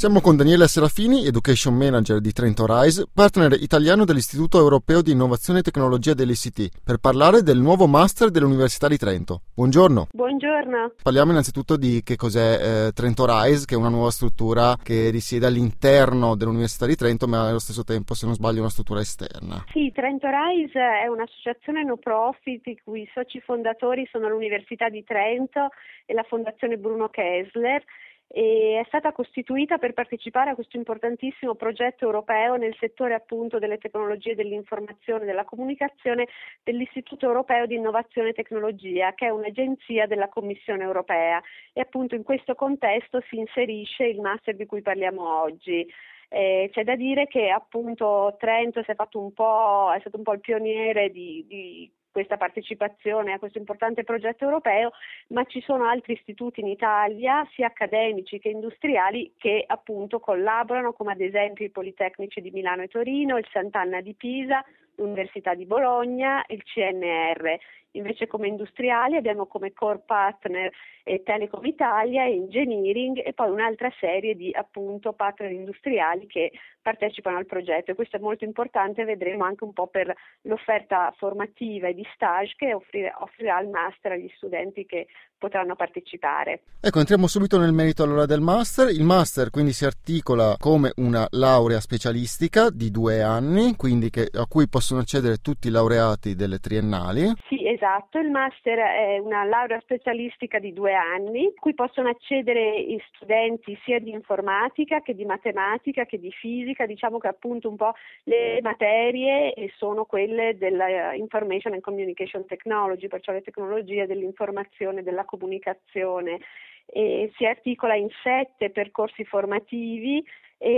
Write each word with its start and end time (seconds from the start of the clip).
Siamo 0.00 0.22
con 0.22 0.34
Daniele 0.34 0.66
Serafini, 0.66 1.26
Education 1.26 1.74
Manager 1.74 2.20
di 2.20 2.32
Trento 2.32 2.64
Rise, 2.66 3.04
partner 3.14 3.52
italiano 3.60 4.06
dell'Istituto 4.06 4.56
Europeo 4.56 5.02
di 5.02 5.12
Innovazione 5.12 5.58
e 5.58 5.62
Tecnologia 5.62 6.14
dell'ICT, 6.14 6.80
per 6.82 6.96
parlare 6.96 7.42
del 7.42 7.58
nuovo 7.58 7.86
master 7.86 8.30
dell'Università 8.30 8.88
di 8.88 8.96
Trento. 8.96 9.42
Buongiorno. 9.54 10.06
Buongiorno. 10.10 10.94
Parliamo 11.02 11.32
innanzitutto 11.32 11.76
di 11.76 12.00
che 12.02 12.16
cos'è 12.16 12.86
eh, 12.86 12.92
Trento 12.92 13.26
Rise, 13.28 13.66
che 13.66 13.74
è 13.74 13.76
una 13.76 13.90
nuova 13.90 14.10
struttura 14.10 14.74
che 14.82 15.10
risiede 15.10 15.44
all'interno 15.44 16.34
dell'Università 16.34 16.86
di 16.86 16.96
Trento, 16.96 17.26
ma 17.26 17.46
allo 17.46 17.58
stesso 17.58 17.84
tempo, 17.84 18.14
se 18.14 18.24
non 18.24 18.34
sbaglio, 18.34 18.60
una 18.60 18.70
struttura 18.70 19.00
esterna. 19.00 19.62
Sì, 19.70 19.92
Trento 19.92 20.28
Rise 20.28 20.80
è 20.80 21.08
un'associazione 21.08 21.84
no 21.84 21.98
profit 21.98 22.66
i 22.68 22.80
cui 22.82 23.06
soci 23.12 23.38
fondatori 23.40 24.08
sono 24.10 24.30
l'Università 24.30 24.88
di 24.88 25.04
Trento 25.04 25.68
e 26.06 26.14
la 26.14 26.24
Fondazione 26.26 26.78
Bruno 26.78 27.10
Kessler 27.10 27.84
e 28.32 28.78
è 28.80 28.86
stata 28.86 29.10
costituita 29.10 29.78
per 29.78 29.92
partecipare 29.92 30.50
a 30.50 30.54
questo 30.54 30.76
importantissimo 30.76 31.56
progetto 31.56 32.04
europeo 32.04 32.54
nel 32.54 32.76
settore 32.78 33.14
appunto 33.14 33.58
delle 33.58 33.78
tecnologie 33.78 34.36
dell'informazione 34.36 35.24
e 35.24 35.26
della 35.26 35.44
comunicazione 35.44 36.28
dell'Istituto 36.62 37.26
Europeo 37.26 37.66
di 37.66 37.74
Innovazione 37.74 38.28
e 38.28 38.34
Tecnologia, 38.34 39.14
che 39.14 39.26
è 39.26 39.30
un'agenzia 39.30 40.06
della 40.06 40.28
Commissione 40.28 40.84
Europea 40.84 41.42
e 41.72 41.80
appunto 41.80 42.14
in 42.14 42.22
questo 42.22 42.54
contesto 42.54 43.20
si 43.28 43.36
inserisce 43.36 44.04
il 44.04 44.20
master 44.20 44.54
di 44.54 44.66
cui 44.66 44.80
parliamo 44.80 45.40
oggi. 45.42 45.84
Eh, 46.28 46.70
c'è 46.72 46.84
da 46.84 46.94
dire 46.94 47.26
che 47.26 47.50
appunto 47.50 48.36
Trento 48.38 48.78
è, 48.78 48.84
stato 48.84 49.18
un 49.18 49.32
po', 49.32 49.92
stato 49.98 50.16
un 50.16 50.22
po' 50.22 50.34
il 50.34 50.40
pioniere 50.40 51.10
di, 51.10 51.44
di 51.48 51.92
questa 52.10 52.36
partecipazione 52.36 53.32
a 53.32 53.38
questo 53.38 53.58
importante 53.58 54.04
progetto 54.04 54.44
europeo, 54.44 54.90
ma 55.28 55.44
ci 55.44 55.60
sono 55.60 55.84
altri 55.84 56.14
istituti 56.14 56.60
in 56.60 56.66
Italia, 56.66 57.46
sia 57.54 57.66
accademici 57.66 58.38
che 58.38 58.48
industriali, 58.48 59.34
che 59.36 59.64
appunto 59.66 60.20
collaborano, 60.20 60.92
come 60.92 61.12
ad 61.12 61.20
esempio 61.20 61.64
i 61.64 61.70
Politecnici 61.70 62.40
di 62.40 62.50
Milano 62.50 62.82
e 62.82 62.88
Torino, 62.88 63.38
il 63.38 63.46
Sant'Anna 63.50 64.00
di 64.00 64.14
Pisa, 64.14 64.64
l'Università 64.96 65.54
di 65.54 65.66
Bologna, 65.66 66.44
il 66.48 66.62
CNR. 66.62 67.58
Invece 67.92 68.26
come 68.26 68.48
industriali 68.48 69.16
abbiamo 69.16 69.46
come 69.46 69.72
core 69.72 70.02
partner 70.04 70.70
eh, 71.02 71.22
Telecom 71.22 71.64
Italia, 71.64 72.26
Engineering 72.26 73.20
e 73.24 73.32
poi 73.32 73.50
un'altra 73.50 73.90
serie 73.98 74.34
di 74.34 74.52
appunto 74.52 75.12
partner 75.12 75.50
industriali 75.50 76.26
che 76.26 76.52
partecipano 76.80 77.36
al 77.36 77.46
progetto 77.46 77.90
e 77.90 77.94
questo 77.94 78.16
è 78.16 78.20
molto 78.20 78.44
importante, 78.44 79.04
vedremo 79.04 79.44
anche 79.44 79.64
un 79.64 79.72
po' 79.72 79.88
per 79.88 80.14
l'offerta 80.42 81.12
formativa 81.16 81.88
e 81.88 81.94
di 81.94 82.06
stage 82.14 82.54
che 82.56 82.72
offrirà, 82.74 83.16
offrirà 83.20 83.60
il 83.60 83.68
master 83.68 84.12
agli 84.12 84.30
studenti 84.36 84.86
che 84.86 85.08
potranno 85.36 85.74
partecipare. 85.74 86.62
Ecco, 86.80 86.98
entriamo 86.98 87.26
subito 87.26 87.58
nel 87.58 87.72
merito 87.72 88.02
allora 88.02 88.26
del 88.26 88.40
master. 88.40 88.88
Il 88.88 89.04
master 89.04 89.50
quindi 89.50 89.72
si 89.72 89.84
articola 89.84 90.56
come 90.58 90.92
una 90.96 91.26
laurea 91.30 91.80
specialistica 91.80 92.70
di 92.70 92.90
due 92.90 93.22
anni, 93.22 93.74
quindi 93.76 94.10
che, 94.10 94.28
a 94.32 94.46
cui 94.46 94.68
possono 94.68 95.00
accedere 95.00 95.38
tutti 95.38 95.68
i 95.68 95.70
laureati 95.70 96.34
delle 96.34 96.58
triennali. 96.58 97.32
Sì, 97.48 97.59
esatto. 97.72 98.18
Il 98.18 98.30
master 98.30 98.78
è 98.78 99.18
una 99.18 99.44
laurea 99.44 99.80
specialistica 99.80 100.58
di 100.58 100.72
due 100.72 100.94
anni, 100.94 101.52
cui 101.54 101.74
possono 101.74 102.08
accedere 102.08 102.76
i 102.76 103.00
studenti 103.08 103.78
sia 103.84 103.98
di 103.98 104.10
informatica 104.10 105.00
che 105.00 105.14
di 105.14 105.24
matematica 105.24 106.04
che 106.04 106.18
di 106.18 106.30
fisica. 106.30 106.86
Diciamo 106.86 107.18
che 107.18 107.28
appunto 107.28 107.68
un 107.68 107.76
po' 107.76 107.94
le 108.24 108.60
materie 108.62 109.54
sono 109.76 110.04
quelle 110.04 110.56
dell'information 110.56 111.74
and 111.74 111.82
communication 111.82 112.46
technology, 112.46 113.08
perciò 113.08 113.32
le 113.32 113.42
tecnologie 113.42 114.06
dell'informazione 114.06 115.00
e 115.00 115.02
della 115.02 115.24
comunicazione 115.24 116.40
e 116.86 117.30
si 117.36 117.46
articola 117.46 117.94
in 117.94 118.08
sette 118.22 118.70
percorsi 118.70 119.24
formativi 119.24 120.24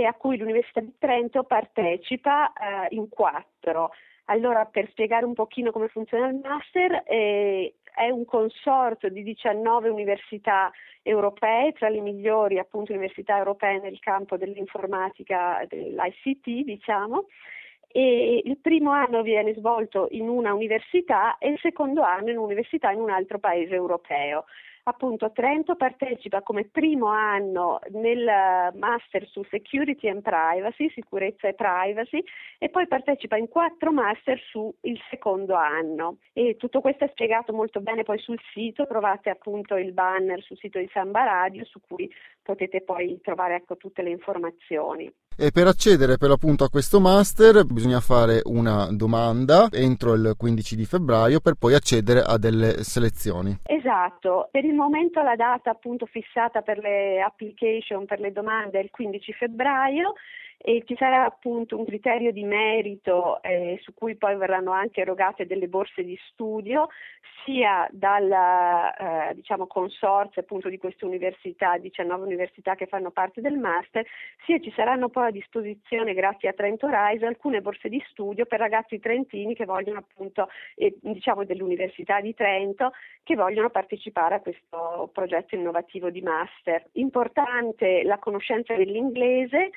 a 0.07 0.13
cui 0.13 0.37
l'Università 0.37 0.79
di 0.79 0.93
Trento 0.97 1.43
partecipa 1.43 2.53
eh, 2.53 2.95
in 2.95 3.09
quattro. 3.09 3.91
Allora, 4.25 4.65
per 4.65 4.89
spiegare 4.89 5.25
un 5.25 5.33
pochino 5.33 5.71
come 5.71 5.89
funziona 5.89 6.27
il 6.27 6.39
master, 6.41 7.03
eh, 7.05 7.73
è 7.93 8.09
un 8.09 8.25
consorzio 8.25 9.09
di 9.09 9.21
19 9.21 9.89
università 9.89 10.71
europee, 11.01 11.73
tra 11.73 11.89
le 11.89 11.99
migliori 11.99 12.57
appunto 12.57 12.93
università 12.93 13.37
europee 13.37 13.79
nel 13.79 13.99
campo 13.99 14.37
dell'informatica, 14.37 15.65
dell'ICT, 15.67 16.63
diciamo, 16.63 17.27
e 17.87 18.41
il 18.43 18.57
primo 18.57 18.91
anno 18.91 19.21
viene 19.21 19.53
svolto 19.53 20.07
in 20.11 20.27
una 20.27 20.53
università 20.53 21.37
e 21.37 21.49
il 21.49 21.59
secondo 21.59 22.01
anno 22.01 22.31
in 22.31 22.37
un'università 22.37 22.89
in 22.91 23.01
un 23.01 23.11
altro 23.11 23.37
paese 23.37 23.75
europeo 23.75 24.45
appunto 24.83 25.31
Trento 25.31 25.75
partecipa 25.75 26.41
come 26.41 26.65
primo 26.65 27.07
anno 27.07 27.79
nel 27.89 28.71
master 28.75 29.27
su 29.27 29.43
security 29.49 30.09
and 30.09 30.21
privacy, 30.21 30.89
sicurezza 30.89 31.47
e 31.47 31.53
privacy, 31.53 32.23
e 32.57 32.69
poi 32.69 32.87
partecipa 32.87 33.37
in 33.37 33.47
quattro 33.47 33.91
master 33.91 34.39
su 34.39 34.73
il 34.81 34.99
secondo 35.09 35.55
anno. 35.55 36.17
E 36.33 36.55
tutto 36.57 36.81
questo 36.81 37.05
è 37.05 37.09
spiegato 37.09 37.53
molto 37.53 37.79
bene 37.81 38.03
poi 38.03 38.19
sul 38.19 38.39
sito, 38.51 38.85
trovate 38.85 39.29
appunto 39.29 39.75
il 39.75 39.93
banner 39.93 40.41
sul 40.41 40.57
sito 40.57 40.79
di 40.79 40.89
Samba 40.91 41.23
Radio 41.23 41.63
su 41.65 41.79
cui 41.79 42.11
potete 42.41 42.81
poi 42.81 43.19
trovare 43.21 43.55
ecco, 43.55 43.77
tutte 43.77 44.01
le 44.01 44.09
informazioni. 44.09 45.11
E 45.35 45.51
per 45.51 45.67
accedere 45.67 46.17
per 46.17 46.29
l'appunto 46.29 46.63
a 46.63 46.69
questo 46.69 46.99
master 46.99 47.65
bisogna 47.65 47.99
fare 47.99 48.41
una 48.45 48.87
domanda 48.91 49.67
entro 49.71 50.13
il 50.13 50.35
15 50.37 50.75
di 50.75 50.85
febbraio 50.85 51.39
per 51.39 51.55
poi 51.55 51.73
accedere 51.73 52.21
a 52.21 52.37
delle 52.37 52.83
selezioni. 52.83 53.57
Esatto, 53.63 54.49
per 54.51 54.63
il 54.63 54.75
momento 54.75 55.21
la 55.21 55.35
data 55.35 55.71
appunto 55.71 56.05
fissata 56.05 56.61
per 56.61 56.77
le 56.77 57.21
application, 57.21 58.05
per 58.05 58.19
le 58.19 58.31
domande 58.31 58.79
è 58.79 58.83
il 58.83 58.91
15 58.91 59.33
febbraio 59.33 60.13
e 60.65 60.81
ci 60.85 60.95
sarà 60.95 61.25
appunto 61.25 61.77
un 61.77 61.83
criterio 61.83 62.31
di 62.31 62.45
merito 62.45 63.43
eh, 63.43 63.77
su 63.81 63.93
cui 63.93 64.15
poi 64.15 64.37
verranno 64.37 64.71
anche 64.71 65.01
erogate 65.01 65.45
delle 65.45 65.67
borse 65.67 66.05
di 66.05 66.17
studio 66.29 66.87
sia 67.43 67.85
dal 67.91 68.31
eh, 68.31 69.33
diciamo, 69.35 69.67
consorzio 69.67 70.41
appunto 70.41 70.69
di 70.69 70.77
queste 70.77 71.03
università, 71.03 71.77
19 71.77 72.23
università 72.25 72.75
che 72.75 72.85
fanno 72.85 73.11
parte 73.11 73.41
del 73.41 73.57
master, 73.57 74.05
sia 74.45 74.57
ci 74.61 74.71
saranno 74.73 75.09
poi 75.09 75.27
a 75.27 75.31
disposizione 75.31 76.13
grazie 76.13 76.47
a 76.47 76.53
Trento 76.53 76.87
Rise 76.89 77.25
alcune 77.25 77.59
borse 77.59 77.89
di 77.89 78.01
studio 78.09 78.45
per 78.45 78.59
ragazzi 78.59 78.99
trentini 78.99 79.55
che 79.55 79.65
vogliono 79.65 79.99
appunto 79.99 80.47
eh, 80.75 80.95
diciamo 81.01 81.43
dell'Università 81.43 82.21
di 82.21 82.33
Trento 82.33 82.93
che 83.23 83.35
vogliono 83.35 83.69
partecipare 83.69 84.35
a 84.35 84.39
questo 84.39 85.09
progetto 85.11 85.55
innovativo 85.55 86.09
di 86.09 86.21
master. 86.21 86.85
Importante 86.93 88.03
la 88.03 88.19
conoscenza 88.19 88.73
dell'inglese 88.75 89.71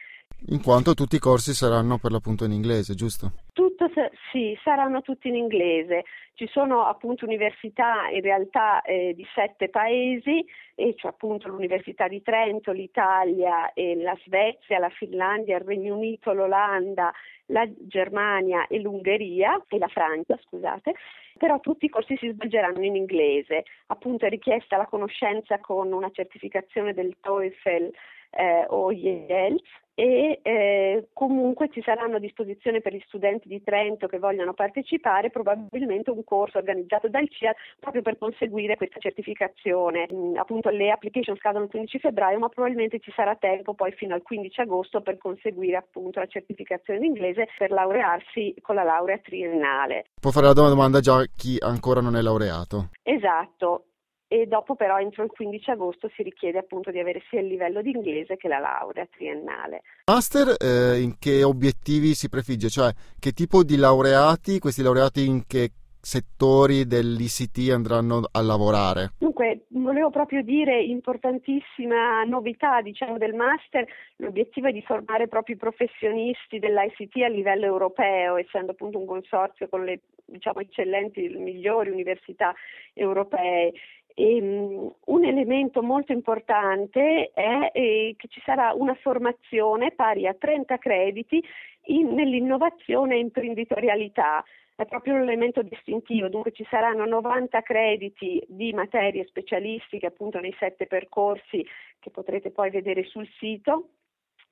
in 0.49 0.63
quanto 0.63 0.95
tutti 0.95 1.17
i 1.17 1.21
corsi 1.21 1.55
saranno 1.55 1.99
per 1.99 2.13
l'appunto 2.13 2.45
in 2.45 2.53
inglese, 2.53 2.95
giusto? 2.95 3.33
Tutto, 3.53 3.91
sì, 4.31 4.57
saranno 4.63 5.01
tutti 5.03 5.29
in 5.29 5.35
inglese. 5.35 6.05
Ci 6.35 6.47
sono 6.49 6.85
appunto 6.85 7.25
università 7.25 8.09
in 8.13 8.21
realtà 8.21 8.83
eh, 8.83 9.15
di 9.15 9.27
sette 9.35 9.71
paesi, 9.71 10.45
e 10.75 10.95
cioè 10.97 11.11
appunto 11.11 11.49
l'Università 11.49 12.07
di 12.07 12.21
Trento, 12.23 12.73
l'Italia, 12.73 13.73
la 13.75 14.19
Svezia, 14.25 14.79
la 14.79 14.91
Finlandia, 14.91 15.57
il 15.57 15.65
Regno 15.65 15.97
Unito, 15.97 16.33
l'Olanda, 16.33 17.13
la 17.47 17.67
Germania 17.79 18.67
e 18.67 18.79
l'Ungheria 18.81 19.65
e 19.69 19.79
la 19.79 19.89
Francia, 19.89 20.39
scusate. 20.43 20.95
Però 21.39 21.59
tutti 21.61 21.87
i 21.87 21.91
corsi 21.91 22.17
si 22.19 22.31
svolgeranno 22.31 22.85
in 22.85 22.97
inglese. 22.97 23.65
Appunto 23.87 24.27
è 24.27 24.29
richiesta 24.29 24.77
la 24.77 24.87
conoscenza 24.87 25.59
con 25.61 25.93
una 25.93 26.11
certificazione 26.11 26.93
del 26.93 27.17
TOEFL 27.21 27.91
eh, 28.31 28.67
o 28.69 28.93
IELTS 28.93 29.85
e 29.99 30.41
eh, 30.43 31.09
comunque 31.15 31.71
ci 31.71 31.81
saranno 31.81 32.17
a 32.17 32.19
disposizione 32.19 32.83
per 32.83 32.93
gli 32.95 33.03
studenti 33.07 33.49
di 33.49 33.63
Trento 33.63 34.07
che 34.07 34.19
vogliono 34.19 34.53
partecipare 34.53 35.31
probabilmente 35.31 36.11
un 36.11 36.23
corso 36.23 36.59
organizzato 36.59 37.09
dal 37.09 37.27
CIA 37.31 37.55
proprio 37.81 38.03
per 38.03 38.19
conseguire 38.19 38.77
questa 38.77 39.01
certificazione. 39.01 40.07
Mm, 40.13 40.37
appunto 40.37 40.69
le 40.69 40.91
application 40.91 41.35
scadono 41.37 41.65
il 41.65 41.71
15 41.71 41.99
febbraio 41.99 42.39
ma 42.39 42.51
probabilmente 42.51 43.01
ci 43.01 43.11
sarà 43.17 43.37
tempo 43.37 43.73
poi 43.73 43.93
fino 43.93 44.15
al 44.15 44.21
15 44.21 44.61
agosto 44.61 45.01
per 45.01 45.17
conseguire 45.17 45.77
appunto 45.77 46.21
la 46.21 46.27
certificazione 46.27 46.99
in 46.99 47.07
inglese 47.07 47.49
per 47.57 47.71
laurearsi 47.71 48.55
con 48.61 48.75
la 48.75 48.83
laurea 48.83 49.17
triennale. 49.17 50.05
Può 50.21 50.31
fare 50.31 50.47
la 50.47 50.53
domanda 50.53 51.01
già 51.01 51.25
chi 51.35 51.57
ancora 51.59 52.03
non 52.03 52.17
è 52.17 52.21
laureato. 52.21 52.91
Esatto, 53.03 53.85
e 54.29 54.47
dopo 54.47 54.75
però 54.75 54.99
entro 54.99 55.25
il 55.25 55.31
15 55.31 55.71
agosto 55.71 56.11
si 56.15 56.23
richiede 56.23 56.59
appunto 56.59 56.91
di 56.91 56.99
avere 56.99 57.23
sia 57.29 57.41
il 57.41 57.47
livello 57.47 57.83
di 57.83 57.91
inglese 57.91 58.37
che 58.37 58.49
la 58.49 58.59
laurea 58.59 59.07
triennale. 59.07 59.83
Master 60.07 60.57
eh, 60.59 61.01
in 61.01 61.19
che 61.19 61.43
obiettivi 61.43 62.15
si 62.15 62.29
prefigge? 62.29 62.69
Cioè 62.69 62.93
che 63.19 63.33
tipo 63.33 63.63
di 63.63 63.77
laureati, 63.77 64.59
questi 64.59 64.83
laureati 64.83 65.27
in 65.27 65.47
che 65.47 65.71
settori 66.07 66.87
dell'ICT 66.87 67.71
andranno 67.73 68.23
a 68.31 68.41
lavorare? 68.41 69.11
Dunque, 69.19 69.67
volevo 69.71 70.11
proprio 70.11 70.41
dire 70.43 70.81
importantissima 70.81 72.23
novità 72.23 72.81
diciamo, 72.81 73.19
del 73.19 73.35
master, 73.35 73.85
l'obiettivo 74.17 74.69
è 74.69 74.73
di 74.73 74.83
formare 74.83 75.27
proprio 75.27 75.57
i 75.57 75.59
professionisti 75.59 76.61
dell'ICT 76.61 77.23
a 77.23 77.29
livello 77.29 77.65
europeo, 77.65 78.37
essendo 78.37 78.71
appunto 78.71 78.99
un 78.99 79.07
consorzio 79.07 79.69
con 79.69 79.85
le 79.85 80.03
diciamo, 80.25 80.61
eccellenti, 80.61 81.29
le 81.29 81.39
migliori 81.39 81.91
università 81.91 82.55
europee 82.95 83.73
E, 84.19 84.41
um, 84.41 84.95
un 85.05 85.25
elemento 85.27 85.83
molto 85.83 86.13
importante 86.13 87.33
è 87.35 87.71
eh, 87.75 88.15
che 88.17 88.29
ci 88.29 88.41
sarà 88.47 88.73
una 88.73 88.95
formazione 88.95 89.93
pari 89.93 90.27
a 90.27 90.33
30 90.33 90.79
crediti 90.79 91.45
in, 91.89 92.15
nell'innovazione 92.15 93.17
e 93.17 93.19
imprenditorialità. 93.19 94.43
È 94.75 94.87
proprio 94.87 95.15
un 95.15 95.21
elemento 95.21 95.61
distintivo, 95.61 96.29
dunque 96.29 96.53
ci 96.53 96.67
saranno 96.71 97.05
90 97.05 97.61
crediti 97.61 98.43
di 98.49 98.73
materie 98.73 99.27
specialistiche 99.27 100.07
appunto 100.07 100.41
nei 100.41 100.55
sette 100.59 100.87
percorsi 100.87 101.63
che 101.99 102.11
potrete 102.11 102.51
poi 102.51 102.71
vedere 102.71 103.05
sul 103.05 103.29
sito 103.39 103.91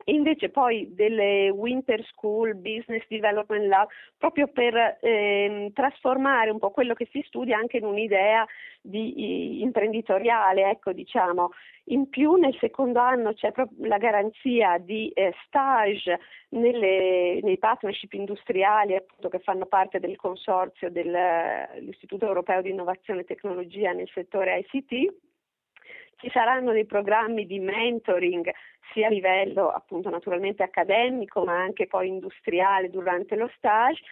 invece 0.06 0.50
poi 0.50 0.92
delle 0.94 1.48
Winter 1.50 2.04
School 2.04 2.56
Business 2.56 3.04
Development 3.08 3.66
Lab 3.66 3.88
proprio 4.18 4.48
per 4.48 4.98
eh, 5.00 5.70
trasformare 5.72 6.50
un 6.50 6.58
po' 6.58 6.70
quello 6.70 6.94
che 6.94 7.08
si 7.10 7.22
studia 7.26 7.56
anche 7.56 7.78
in 7.78 7.84
un'idea 7.84 8.46
di, 8.80 9.62
imprenditoriale, 9.62 10.68
ecco 10.70 10.92
diciamo. 10.92 11.50
In 11.88 12.08
più 12.08 12.34
nel 12.34 12.56
secondo 12.60 12.98
anno 12.98 13.34
c'è 13.34 13.52
proprio 13.52 13.86
la 13.86 13.98
garanzia 13.98 14.78
di 14.78 15.10
eh, 15.10 15.34
stage 15.46 16.18
nelle, 16.50 17.40
nei 17.42 17.58
partnership 17.58 18.12
industriali 18.14 18.94
appunto, 18.96 19.28
che 19.28 19.38
fanno 19.38 19.66
parte 19.66 20.00
del 20.00 20.16
consorzio 20.16 20.90
dell'Istituto 20.90 22.26
Europeo 22.26 22.62
di 22.62 22.70
Innovazione 22.70 23.20
e 23.20 23.24
Tecnologia 23.24 23.92
nel 23.92 24.08
settore 24.12 24.64
ICT 24.70 25.14
ci 26.16 26.30
saranno 26.30 26.72
dei 26.72 26.86
programmi 26.86 27.46
di 27.46 27.58
mentoring 27.58 28.50
sia 28.92 29.06
a 29.06 29.10
livello 29.10 29.68
appunto 29.68 30.10
naturalmente 30.10 30.62
accademico 30.62 31.44
ma 31.44 31.56
anche 31.56 31.86
poi 31.86 32.08
industriale 32.08 32.90
durante 32.90 33.36
lo 33.36 33.50
stage 33.56 34.02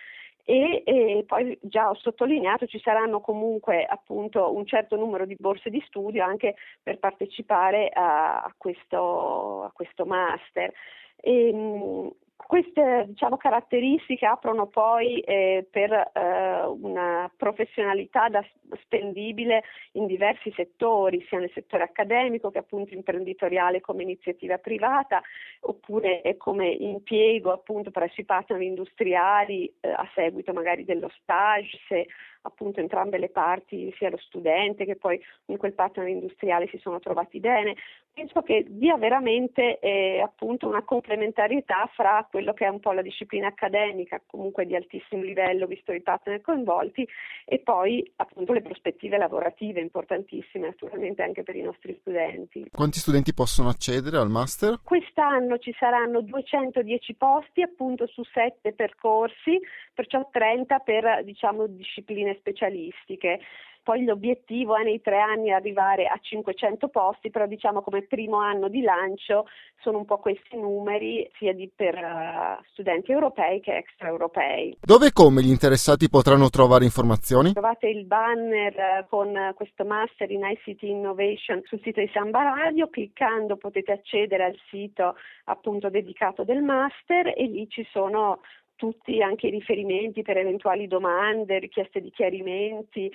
e, 0.44 0.82
e, 0.84 1.24
poi 1.24 1.56
già 1.62 1.88
ho 1.88 1.94
sottolineato 1.94 2.66
ci 2.66 2.80
saranno 2.80 3.20
comunque 3.20 3.84
appunto 3.84 4.54
un 4.54 4.66
certo 4.66 4.96
numero 4.96 5.24
di 5.24 5.36
borse 5.38 5.70
di 5.70 5.80
studio 5.86 6.24
anche 6.24 6.56
per 6.82 6.98
partecipare 6.98 7.88
a, 7.88 8.42
a, 8.42 8.54
questo, 8.56 9.62
a 9.64 9.70
questo, 9.72 10.04
master. 10.04 10.72
E, 11.16 11.48
ehm, 11.48 12.10
queste 12.44 13.04
diciamo, 13.08 13.36
caratteristiche 13.36 14.26
aprono 14.26 14.66
poi 14.66 15.20
eh, 15.20 15.66
per 15.70 15.92
eh, 15.92 16.64
una 16.66 17.11
professionalità 17.36 18.28
da 18.28 18.44
spendibile 18.82 19.62
in 19.92 20.06
diversi 20.06 20.52
settori, 20.54 21.24
sia 21.28 21.38
nel 21.38 21.50
settore 21.52 21.82
accademico 21.82 22.50
che 22.50 22.58
appunto 22.58 22.94
imprenditoriale 22.94 23.80
come 23.80 24.02
iniziativa 24.02 24.58
privata, 24.58 25.22
oppure 25.60 26.22
come 26.38 26.68
impiego 26.68 27.52
appunto 27.52 27.90
presso 27.90 28.20
i 28.20 28.24
partner 28.24 28.60
industriali 28.60 29.72
eh, 29.80 29.90
a 29.90 30.08
seguito 30.14 30.52
magari 30.52 30.84
dello 30.84 31.10
stage, 31.20 31.78
se 31.88 32.06
appunto 32.42 32.80
entrambe 32.80 33.18
le 33.18 33.28
parti, 33.28 33.92
sia 33.96 34.10
lo 34.10 34.18
studente 34.18 34.84
che 34.84 34.96
poi 34.96 35.20
in 35.46 35.56
quel 35.56 35.74
partner 35.74 36.08
industriale 36.08 36.66
si 36.68 36.78
sono 36.78 36.98
trovati 36.98 37.40
bene. 37.40 37.76
Penso 38.12 38.42
che 38.42 38.66
dia 38.68 38.96
veramente 38.96 39.78
eh, 39.78 40.20
appunto 40.20 40.68
una 40.68 40.82
complementarietà 40.82 41.88
fra 41.94 42.26
quello 42.30 42.52
che 42.52 42.66
è 42.66 42.68
un 42.68 42.80
po' 42.80 42.92
la 42.92 43.00
disciplina 43.00 43.46
accademica, 43.46 44.20
comunque 44.26 44.66
di 44.66 44.76
altissimo 44.76 45.22
livello 45.22 45.66
visto 45.66 45.92
i 45.92 46.02
partner 46.02 46.40
coinvolti, 46.40 47.08
e 47.44 47.58
poi 47.58 48.08
appunto 48.16 48.52
le 48.52 48.62
prospettive 48.62 49.16
lavorative 49.18 49.80
importantissime 49.80 50.68
naturalmente 50.68 51.22
anche 51.22 51.42
per 51.42 51.56
i 51.56 51.62
nostri 51.62 51.96
studenti. 52.00 52.68
Quanti 52.70 52.98
studenti 52.98 53.34
possono 53.34 53.68
accedere 53.68 54.16
al 54.16 54.30
master? 54.30 54.80
Quest'anno 54.82 55.58
ci 55.58 55.74
saranno 55.78 56.22
210 56.22 57.14
posti 57.14 57.62
appunto 57.62 58.06
su 58.06 58.22
sette 58.32 58.72
percorsi, 58.72 59.58
perciò 59.92 60.28
30 60.30 60.78
per 60.78 61.24
diciamo 61.24 61.66
discipline 61.66 62.36
specialistiche. 62.38 63.40
Poi 63.82 64.04
l'obiettivo 64.04 64.76
è 64.76 64.84
nei 64.84 65.00
tre 65.00 65.18
anni 65.18 65.50
arrivare 65.50 66.06
a 66.06 66.16
500 66.20 66.88
posti, 66.88 67.30
però 67.30 67.46
diciamo 67.46 67.82
come 67.82 68.02
primo 68.02 68.38
anno 68.38 68.68
di 68.68 68.80
lancio 68.80 69.46
sono 69.80 69.98
un 69.98 70.04
po' 70.04 70.18
questi 70.18 70.56
numeri 70.56 71.28
sia 71.38 71.52
di, 71.52 71.68
per 71.74 71.94
uh, 71.96 72.62
studenti 72.70 73.10
europei 73.10 73.60
che 73.60 73.78
extraeuropei. 73.78 74.78
Dove 74.80 75.06
e 75.06 75.12
come 75.12 75.42
gli 75.42 75.50
interessati 75.50 76.08
potranno 76.08 76.48
trovare 76.48 76.84
informazioni? 76.84 77.52
Trovate 77.52 77.88
il 77.88 78.04
banner 78.04 78.74
uh, 78.74 79.08
con 79.08 79.52
questo 79.56 79.84
master 79.84 80.30
in 80.30 80.42
ICT 80.44 80.82
Innovation 80.82 81.62
sul 81.64 81.80
sito 81.82 82.00
di 82.00 82.10
Samba 82.12 82.42
Radio, 82.42 82.88
cliccando 82.88 83.56
potete 83.56 83.90
accedere 83.90 84.44
al 84.44 84.58
sito 84.68 85.16
appunto 85.46 85.90
dedicato 85.90 86.44
del 86.44 86.62
master 86.62 87.32
e 87.36 87.46
lì 87.46 87.68
ci 87.68 87.84
sono 87.90 88.40
tutti 88.82 89.22
anche 89.22 89.46
i 89.46 89.50
riferimenti 89.50 90.22
per 90.22 90.38
eventuali 90.38 90.88
domande, 90.88 91.60
richieste 91.60 92.00
di 92.00 92.10
chiarimenti. 92.10 93.08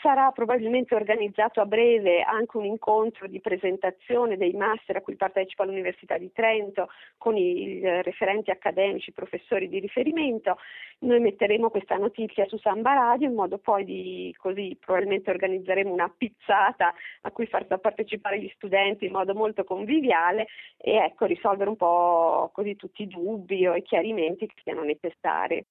Sarà 0.00 0.30
probabilmente 0.30 0.94
organizzato 0.94 1.60
a 1.60 1.66
breve 1.66 2.22
anche 2.22 2.56
un 2.56 2.64
incontro 2.64 3.26
di 3.26 3.38
presentazione 3.38 4.38
dei 4.38 4.52
master 4.52 4.96
a 4.96 5.00
cui 5.02 5.16
partecipa 5.16 5.64
l'Università 5.64 6.16
di 6.16 6.32
Trento 6.32 6.88
con 7.18 7.36
i 7.36 7.80
referenti 8.00 8.50
accademici, 8.50 9.12
professori 9.12 9.68
di 9.68 9.78
riferimento. 9.78 10.56
Noi 11.00 11.20
metteremo 11.20 11.68
questa 11.68 11.96
notizia 11.96 12.46
su 12.46 12.56
Samba 12.56 12.94
Radio 12.94 13.28
in 13.28 13.34
modo 13.34 13.58
poi 13.58 13.84
di 13.84 14.34
così 14.38 14.76
probabilmente 14.80 15.30
organizzeremo 15.30 15.92
una 15.92 16.12
pizzata 16.16 16.94
a 17.22 17.30
cui 17.30 17.46
far 17.46 17.66
partecipare 17.66 18.40
gli 18.40 18.50
studenti 18.54 19.06
in 19.06 19.12
modo 19.12 19.34
molto 19.34 19.64
conviviale 19.64 20.46
e 20.78 20.94
ecco 20.94 21.26
risolvere 21.26 21.68
un 21.68 21.76
po' 21.76 22.50
così 22.54 22.76
tutti 22.76 23.02
i 23.02 23.06
dubbi 23.06 23.66
o 23.66 23.74
i 23.74 23.82
chiarimenti 23.82 24.46
che 24.46 24.54
siano 24.62 24.82
necessari 24.82 25.08
necessarie. 25.10 25.64